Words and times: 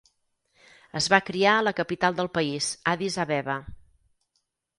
Es 0.99 1.09
va 1.13 1.19
criar 1.27 1.51
a 1.57 1.65
la 1.67 1.73
capital 1.81 2.17
del 2.21 2.31
país, 2.39 2.71
Addis 2.95 3.19
Abeba. 3.27 3.59